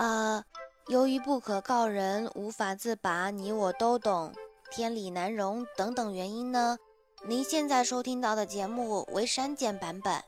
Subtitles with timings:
[0.00, 0.42] 呃，
[0.86, 4.32] 由于不可告人、无法自拔、你我都懂、
[4.70, 6.78] 天理难容等等原因呢，
[7.26, 10.24] 您现在收听到的节目为删减版本。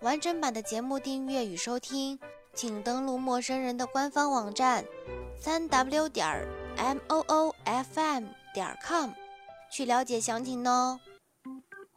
[0.00, 2.18] 完整版的节目订阅与收听，
[2.54, 4.82] 请登录陌生人的官方网站，
[5.38, 6.48] 三 w 点儿
[6.78, 8.24] m o o f m
[8.54, 9.10] 点 com
[9.70, 10.98] 去了解详情哦。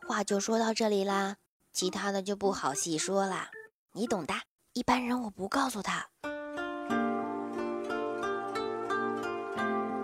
[0.06, 1.38] 话就说到这里啦，
[1.72, 3.50] 其他的就不好细说啦，
[3.94, 4.34] 你懂的。
[4.74, 6.10] 一般人我不告诉他。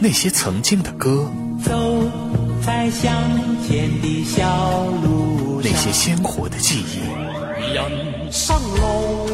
[0.00, 1.28] 那些曾经的歌，
[1.64, 1.72] 走
[2.64, 3.12] 在乡
[3.68, 7.00] 间的小路上，那些鲜活的记忆，
[7.74, 7.82] 人
[8.30, 9.26] 生路，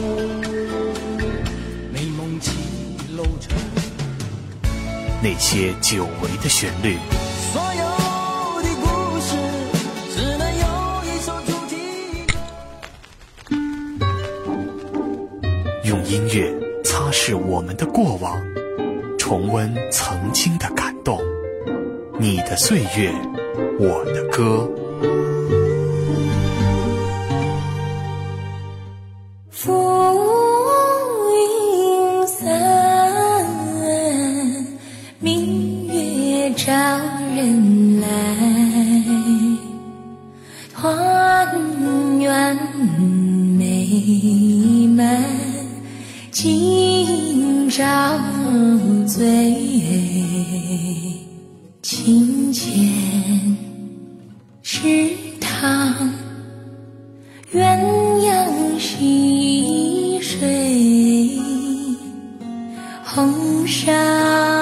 [1.93, 2.51] 美梦起
[3.15, 3.59] 路长，
[5.23, 6.97] 那些久违的旋律。
[7.53, 7.83] 所有
[8.63, 9.37] 的故事，
[10.17, 10.65] 只能有
[11.05, 11.77] 一首主题。
[15.85, 16.51] 用音乐
[16.83, 18.43] 擦拭我们的过往，
[19.27, 21.19] 重温曾经的感动。
[22.21, 23.11] 你的岁月，
[23.79, 24.69] 我的歌。
[57.53, 57.61] 鸳
[58.23, 61.39] 鸯戏水
[63.05, 64.54] 红裳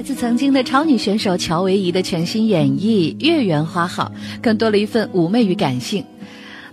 [0.00, 4.10] 来自曾经的超女选手乔维怡的全新演绎《月圆花好》，
[4.42, 6.06] 更多了一份妩媚与感性。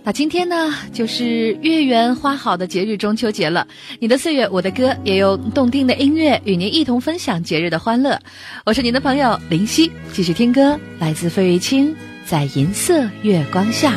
[0.02, 3.68] 那今天呢，就是月圆花好的节日中秋节了。
[4.00, 8.18] 你的岁月，我的歌，也用动听的音乐与您一同分享节日的欢乐。
[8.64, 11.94] 我是您的朋友林夕，继续听歌，来自费玉清，
[12.24, 13.92] 在银色月光下。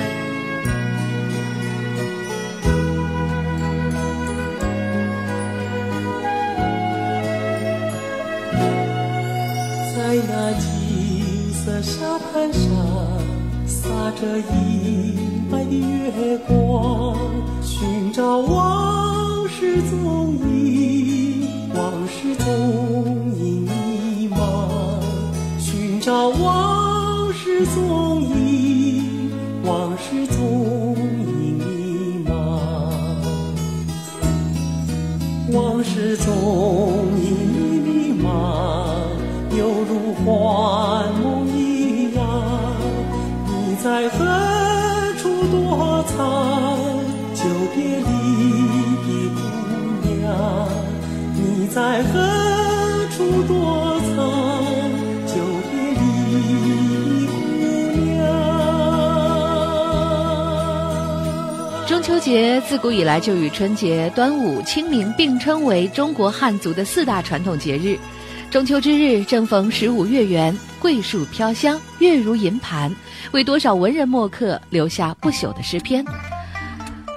[14.21, 17.17] 着银白的月光，
[17.63, 22.45] 寻找往事踪影，往事踪
[23.39, 24.69] 影迷茫，
[25.57, 28.10] 寻找往事踪
[51.73, 52.19] 在何
[53.15, 54.17] 处躲藏？
[55.25, 55.35] 久
[55.71, 58.11] 别离的姑娘。
[61.87, 67.97] 中秋节自古以来就与春节、端午、清明并称为中国汉族的四大传统节日。
[68.49, 72.93] 中秋之日，正逢十五月圆，桂树飘香，月如银盘，
[73.31, 76.03] 为多少文人墨客留下不朽的诗篇。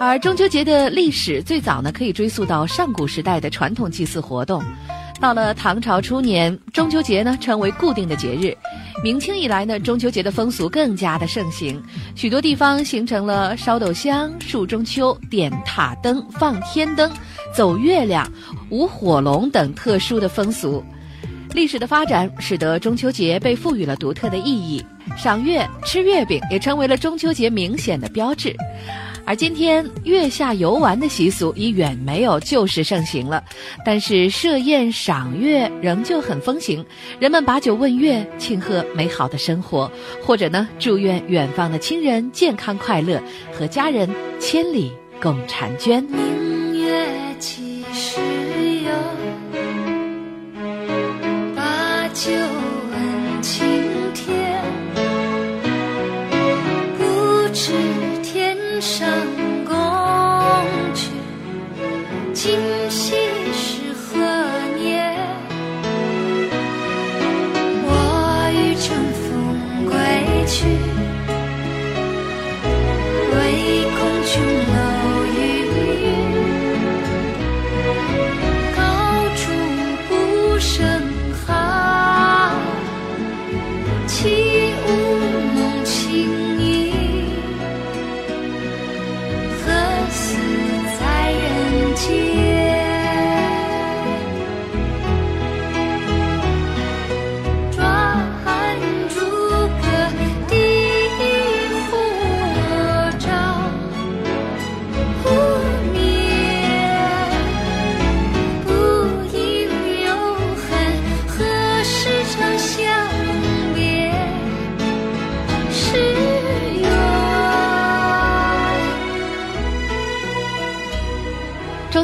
[0.00, 4.62] 而中秋节的历史最早呢，可以追溯到上古时代的传统祭祀活动。
[5.20, 8.54] 到了唐朝初年，中秋节呢成为固定的节日。
[9.02, 11.80] 明清以来呢，中秋节的风俗更加的盛行，
[12.16, 17.10] 许多地方形成了烧斗香、树中秋、点塔灯、放天灯、
[17.54, 18.30] 走月亮、
[18.70, 20.84] 舞火龙等特殊的风俗。
[21.52, 24.84] 历史的发展使得中秋节被赋予了独特的意义，
[25.16, 28.54] 赏月、吃月饼也成为了中秋节明显的标志。
[29.26, 33.42] 而今天月下游玩的习俗已远没有旧时盛行了，
[33.84, 36.84] 但是设宴赏月仍旧很风行。
[37.18, 39.90] 人们把酒问月，庆贺美好的生活，
[40.22, 43.22] 或者呢，祝愿远方的亲人健康快乐，
[43.52, 46.43] 和家人千里共婵娟。
[70.46, 70.93] 去，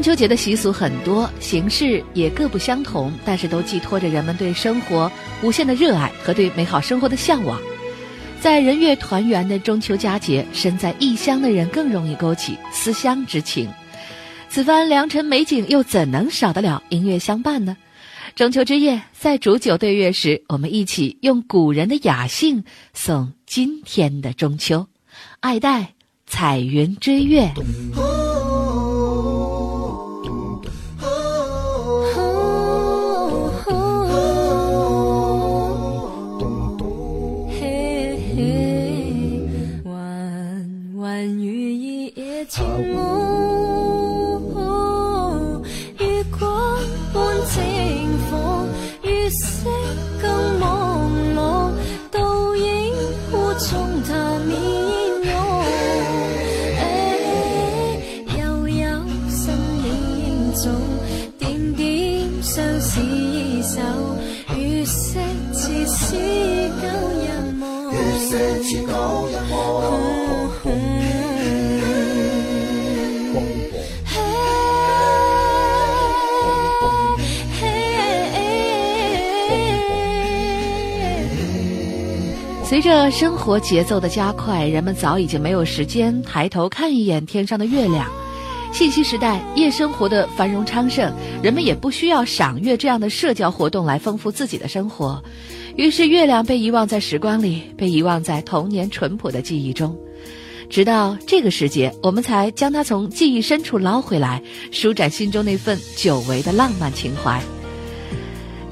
[0.00, 5.12] 中秋节的习俗很多，形式也各不相同，但是都寄托着人们对生活
[5.42, 7.60] 无限的热爱和对美好生活的向往。
[8.40, 13.68] 在人月团圆的中秋佳节，身在异乡的人更容易勾起思乡之情。
[14.48, 17.76] 此番良辰美景，又怎能少得了音乐相伴呢？
[18.34, 22.64] 中秋之夜，在煮酒对月时，我们一起用古人的雅兴
[22.94, 24.86] 送今天的中秋。
[25.40, 25.92] 爱戴
[26.26, 27.52] 彩云追月。
[49.30, 49.69] 月
[82.70, 88.08] 随着生活节奏的加快，人们早已经没有时间抬头看一眼天上的月亮。
[88.72, 91.12] 信息时代，夜生活的繁荣昌盛，
[91.42, 95.20] 人们也不需要赏月这样的社交活动来丰富自己的生活，
[95.74, 99.98] 于是月亮被遗忘在时光里，被遗忘在童年淳朴的记忆中。
[100.68, 107.42] 直到这个时节，我们才将它从记忆深处捞回来，舒展心中那份久违的浪漫情怀。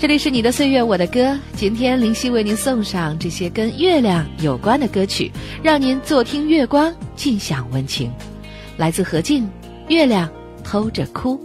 [0.01, 1.37] 这里是你的岁月，我的歌。
[1.57, 5.29] 今天林夕为您送上这些跟月亮有关的歌曲，
[5.61, 8.09] 让您坐听月光，尽享温情。
[8.77, 9.43] 来自何静，
[9.89, 10.31] 《月亮
[10.63, 11.37] 偷着哭》。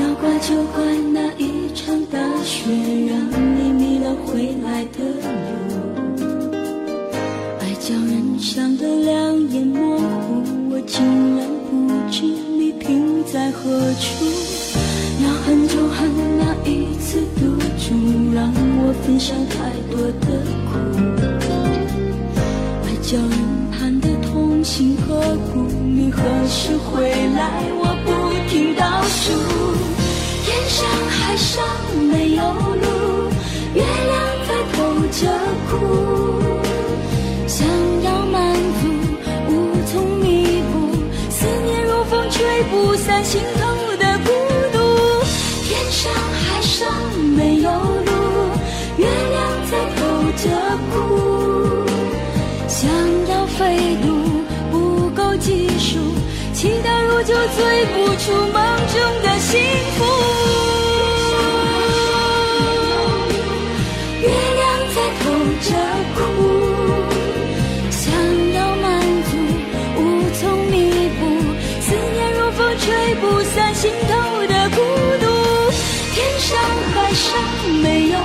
[0.00, 0.82] 要怪就怪
[1.12, 2.64] 那一场大雪，
[3.06, 3.20] 让
[3.54, 6.24] 你迷了回来的路。
[7.60, 11.04] 爱叫人伤得两眼模糊，我竟
[11.36, 14.21] 然不知你停在何处。
[19.04, 19.56] 分享太
[19.90, 20.26] 多的
[20.68, 20.70] 苦。
[22.84, 23.30] 爱叫人
[23.70, 27.00] 盼得痛心刻骨，你何时回
[27.34, 27.40] 来？
[27.74, 28.08] 我不
[28.48, 29.32] 停倒数。
[30.44, 31.64] 天上海上
[32.10, 32.42] 没有
[32.82, 33.30] 路，
[33.74, 34.12] 月亮
[34.46, 34.76] 在偷
[35.10, 35.20] 着
[35.68, 35.70] 哭。
[37.46, 37.66] 想
[38.02, 38.36] 要满
[38.80, 38.82] 足，
[39.48, 39.50] 无
[39.90, 40.72] 从弥补，
[41.30, 43.40] 思念如风吹不散心
[58.24, 59.50] 出梦中的幸
[59.96, 60.04] 福。
[64.20, 64.62] 月亮
[64.94, 65.24] 在偷
[65.60, 65.68] 着
[66.14, 66.20] 哭，
[67.90, 68.02] 想
[68.52, 68.84] 要满
[69.24, 69.30] 足，
[69.96, 70.00] 无
[70.38, 70.72] 从弥
[71.18, 71.20] 补，
[71.80, 72.86] 思念如风吹
[73.16, 74.10] 不散心头
[74.46, 74.76] 的孤
[75.20, 75.26] 独。
[76.14, 76.50] 天上
[76.94, 77.26] 海上
[77.82, 78.16] 没有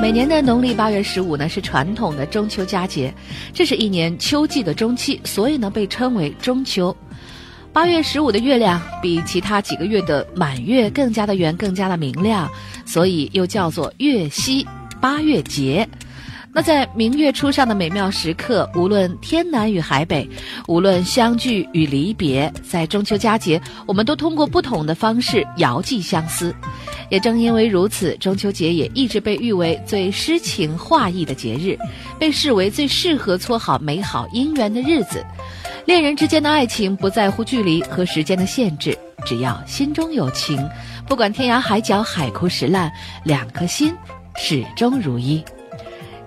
[0.00, 3.14] 每年的农历八月十五呢，是传统的中秋佳节，
[3.54, 6.94] 这是一年秋季的中期，所以呢被称为中秋。
[7.72, 12.50] 八月十五的月亮比其他几个月的满月更加的圆，更加的明亮，
[12.84, 14.66] 所以又叫做月夕
[15.00, 15.88] 八月节。
[16.54, 20.28] 那在明月初上的美妙时刻，无论天南与海北，
[20.68, 26.54] 无论相聚与离别，在中秋佳节，我们都通过不同的方式遥寄相思。
[27.08, 31.78] 也正因为如此，中秋节也一直被誉为最诗情画意的节日，
[32.18, 35.24] 被视为最适合撮好美好姻缘的日子。
[35.86, 40.62] 恋人之间的爱情不在乎距离和时间的限制，只要心中有情，
[41.08, 42.92] 不管天涯海角、海枯石烂，
[43.24, 43.94] 两颗心
[44.36, 45.42] 始终如一。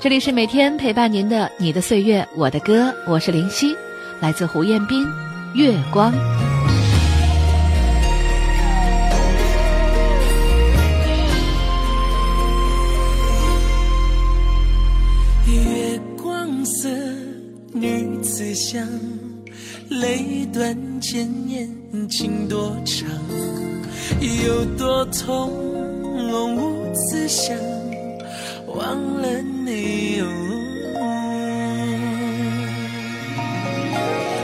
[0.05, 3.75] 这里是每天陪伴您的你的岁月，我的歌，我是林夕，
[4.19, 5.03] 来自胡彦斌，
[5.55, 6.13] 《月光》。
[15.47, 16.87] 月光色，
[17.73, 18.87] 女子香。
[19.89, 21.67] 泪断剑眼
[22.07, 23.09] 情多长，
[24.21, 27.57] 有多痛无此想，
[28.75, 28.83] 忘
[29.21, 29.27] 了
[29.65, 30.21] 你。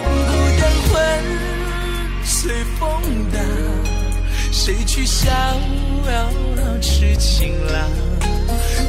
[0.07, 0.91] 孤单魂
[2.23, 2.81] 随风
[3.33, 3.35] 荡，
[4.51, 6.31] 谁去逍遥
[6.81, 7.89] 痴情郎？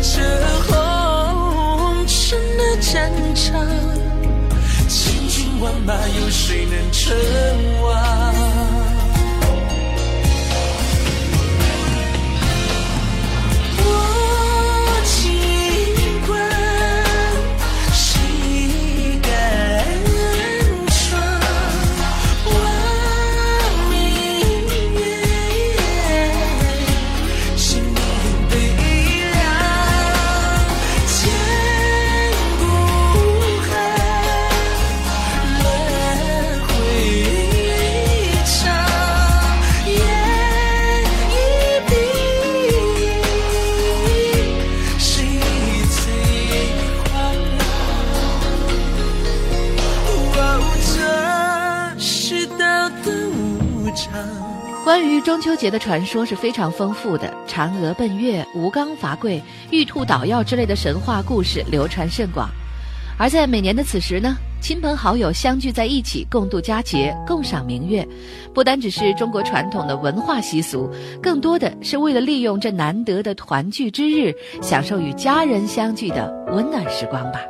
[0.01, 0.23] 这
[0.69, 3.67] 红尘的战场。
[4.89, 7.17] 千军万马，有谁能称
[7.83, 8.32] 王？
[55.43, 62.49] 秋节的传说是非常丰富的，嫦娥奔月、吴刚伐桂、玉兔捣药之类的神话故事流传甚广。
[63.19, 68.07] 而在每年的此时呢，亲朋好友相聚在一起，共度佳节，共赏明月，
[68.55, 70.89] 不单只是中国传统的文化习俗，
[71.21, 74.33] 更多的是为了利用这难得的团聚之日，
[74.63, 77.41] 享受与家人相聚的温暖时光吧。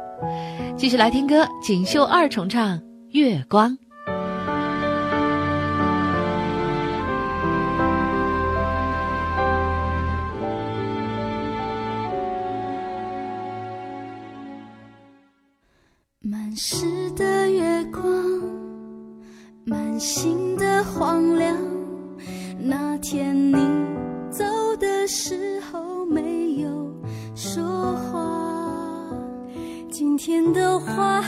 [0.78, 2.78] 继续来听歌，锦绣二重唱
[3.10, 3.70] 《月光》。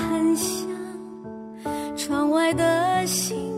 [0.08, 0.68] 很香，
[1.96, 3.53] 窗外的星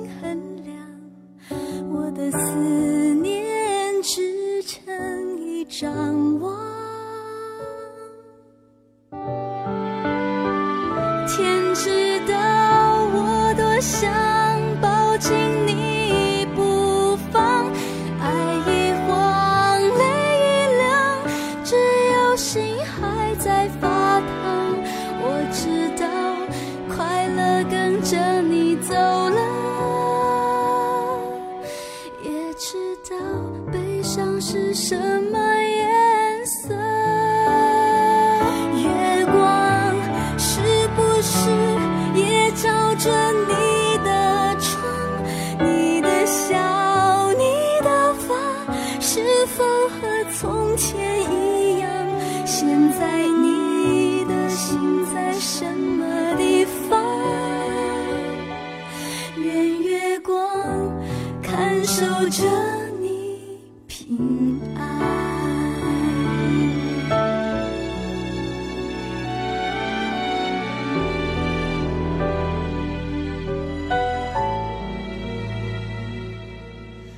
[34.40, 34.96] 是什
[35.32, 35.45] 么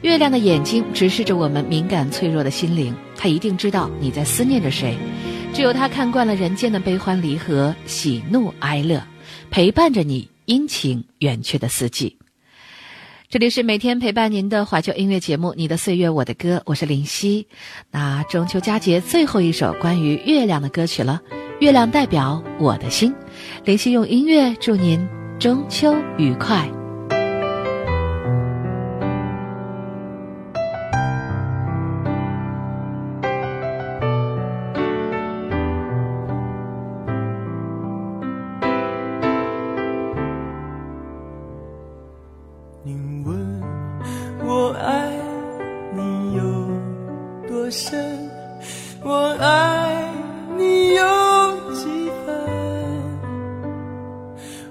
[0.00, 4.96] 月亮的眼睛直视着我们敏感脆弱的心灵，他一定知道你在思念着谁。
[5.52, 9.06] 只有他看惯了人间的悲欢离合、喜怒哀乐，
[9.50, 12.16] 陪伴着你阴晴圆缺的四季。
[13.30, 17.46] 这里是每天陪伴您的怀旧音乐节目《你的岁月我的歌》，我是林夕。
[17.90, 21.20] 那中秋佳节最后一首关于月亮的歌曲了，
[21.60, 23.12] 《月亮代表我的心》，
[23.66, 25.06] 林夕用音乐祝您
[25.38, 26.77] 中秋愉快。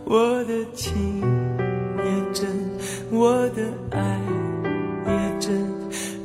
[0.10, 1.20] 我的情
[1.98, 2.48] 也真
[3.12, 3.62] 我的
[3.92, 4.22] 爱
[5.06, 5.68] 也真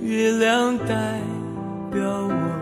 [0.00, 1.20] 月亮代
[1.90, 2.61] 表我。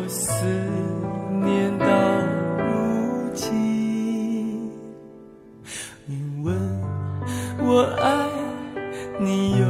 [9.61, 9.67] 有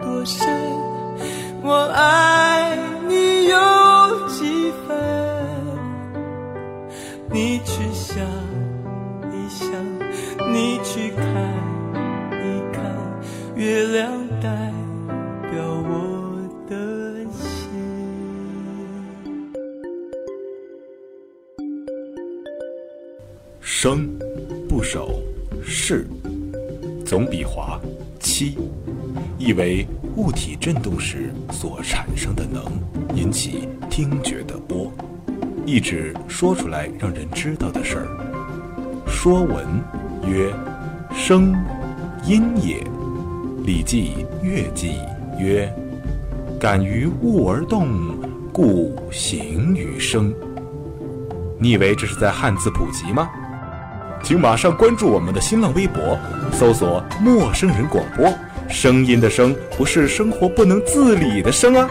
[0.00, 0.46] 多深
[1.62, 2.17] 我爱
[29.48, 32.62] 意为物体振动时所产生的能
[33.16, 34.92] 引起听觉的波，
[35.64, 39.06] 意指说出来让人知道的事儿。
[39.06, 39.64] 说文
[40.26, 40.52] 曰：
[41.16, 41.56] 声，
[42.26, 42.86] 音也。
[43.64, 44.96] 礼记乐记
[45.38, 45.74] 曰：
[46.60, 47.88] 感于物而动，
[48.52, 50.30] 故形于声。
[51.58, 53.30] 你以为这是在汉字普及吗？
[54.22, 56.18] 请马上关注我们的新浪微博，
[56.52, 58.30] 搜索“陌生人广播”，
[58.68, 61.88] 声音的声不是生活不能自理的声啊。